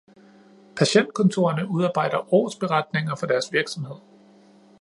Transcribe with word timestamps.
Patientkontorerne 0.77 1.67
udarbejder 1.67 2.33
årsberetninger 2.33 3.15
for 3.15 3.25
deres 3.27 3.51
virksomhed 3.53 3.95